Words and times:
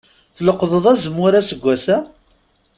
Tleqḍeḍ 0.37 0.85
azemmur 0.93 1.33
aseggas-a? 1.39 1.97